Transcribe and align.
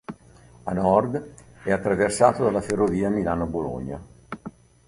A 0.63 0.73
nord 0.73 1.33
è 1.63 1.71
attraversato 1.71 2.43
dalla 2.43 2.59
ferrovia 2.61 3.07
Milano-Bologna. 3.09 4.01